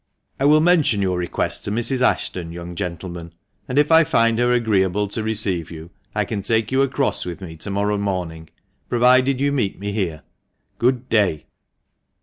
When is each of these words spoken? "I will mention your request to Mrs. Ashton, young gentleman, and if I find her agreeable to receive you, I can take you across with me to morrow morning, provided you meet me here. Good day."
"I 0.39 0.45
will 0.45 0.61
mention 0.61 1.03
your 1.03 1.19
request 1.19 1.63
to 1.65 1.71
Mrs. 1.71 2.01
Ashton, 2.01 2.51
young 2.51 2.73
gentleman, 2.73 3.35
and 3.67 3.77
if 3.77 3.91
I 3.91 4.03
find 4.03 4.39
her 4.39 4.51
agreeable 4.51 5.07
to 5.09 5.21
receive 5.21 5.69
you, 5.69 5.91
I 6.15 6.25
can 6.25 6.41
take 6.41 6.71
you 6.71 6.81
across 6.81 7.23
with 7.23 7.39
me 7.39 7.55
to 7.57 7.69
morrow 7.69 7.99
morning, 7.99 8.49
provided 8.89 9.39
you 9.39 9.51
meet 9.51 9.77
me 9.77 9.91
here. 9.91 10.23
Good 10.79 11.07
day." 11.07 11.45